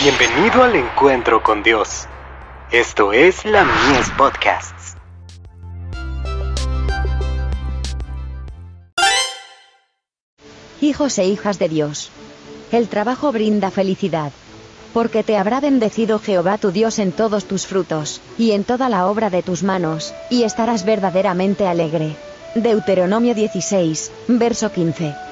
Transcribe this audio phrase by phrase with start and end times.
[0.00, 2.06] Bienvenido al encuentro con Dios.
[2.70, 4.96] Esto es la Mies Podcasts.
[10.80, 12.12] Hijos e hijas de Dios.
[12.70, 14.30] El trabajo brinda felicidad.
[14.94, 19.08] Porque te habrá bendecido Jehová tu Dios en todos tus frutos, y en toda la
[19.08, 22.14] obra de tus manos, y estarás verdaderamente alegre.
[22.54, 25.27] Deuteronomio 16, verso 15.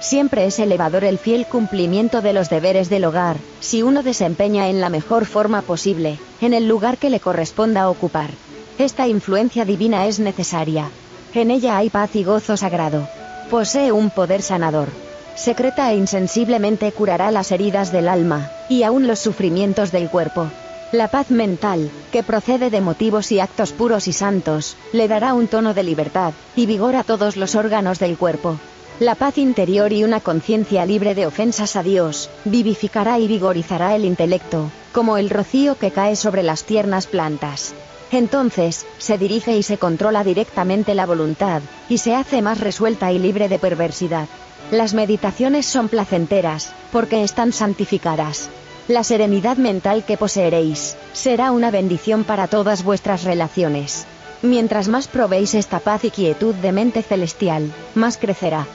[0.00, 4.80] Siempre es elevador el fiel cumplimiento de los deberes del hogar, si uno desempeña en
[4.80, 8.30] la mejor forma posible, en el lugar que le corresponda ocupar.
[8.78, 10.88] Esta influencia divina es necesaria.
[11.34, 13.08] En ella hay paz y gozo sagrado.
[13.50, 14.88] Posee un poder sanador.
[15.34, 20.46] Secreta e insensiblemente curará las heridas del alma, y aún los sufrimientos del cuerpo.
[20.92, 25.48] La paz mental, que procede de motivos y actos puros y santos, le dará un
[25.48, 28.58] tono de libertad, y vigor a todos los órganos del cuerpo.
[29.00, 34.04] La paz interior y una conciencia libre de ofensas a Dios, vivificará y vigorizará el
[34.04, 37.74] intelecto, como el rocío que cae sobre las tiernas plantas.
[38.10, 43.20] Entonces, se dirige y se controla directamente la voluntad, y se hace más resuelta y
[43.20, 44.26] libre de perversidad.
[44.72, 48.50] Las meditaciones son placenteras, porque están santificadas.
[48.88, 54.06] La serenidad mental que poseeréis, será una bendición para todas vuestras relaciones.
[54.42, 58.66] Mientras más probéis esta paz y quietud de mente celestial, más crecerá.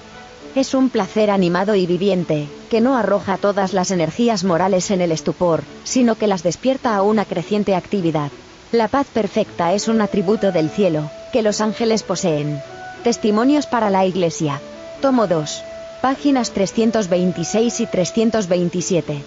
[0.56, 5.12] Es un placer animado y viviente, que no arroja todas las energías morales en el
[5.12, 8.30] estupor, sino que las despierta a una creciente actividad.
[8.72, 12.62] La paz perfecta es un atributo del cielo, que los ángeles poseen.
[13.04, 14.62] Testimonios para la Iglesia.
[15.02, 15.64] Tomo 2.
[16.04, 19.24] Páginas 326 y 327.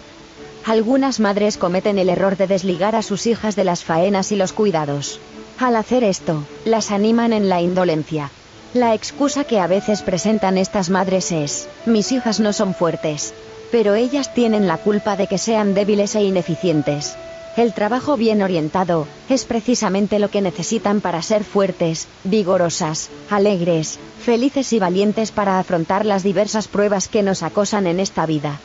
[0.64, 4.52] Algunas madres cometen el error de desligar a sus hijas de las faenas y los
[4.52, 5.18] cuidados.
[5.58, 8.30] Al hacer esto, las animan en la indolencia.
[8.76, 13.32] La excusa que a veces presentan estas madres es, mis hijas no son fuertes.
[13.72, 17.16] Pero ellas tienen la culpa de que sean débiles e ineficientes.
[17.56, 24.70] El trabajo bien orientado, es precisamente lo que necesitan para ser fuertes, vigorosas, alegres, felices
[24.74, 28.60] y valientes para afrontar las diversas pruebas que nos acosan en esta vida.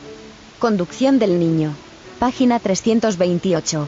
[0.60, 1.74] Conducción del niño.
[2.20, 3.88] Página 328.